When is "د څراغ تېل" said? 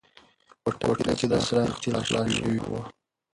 1.29-1.95